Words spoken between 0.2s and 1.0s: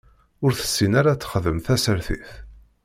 Ur tessin